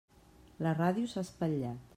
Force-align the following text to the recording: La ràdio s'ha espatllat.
La 0.67 0.73
ràdio 0.81 1.13
s'ha 1.13 1.27
espatllat. 1.29 1.89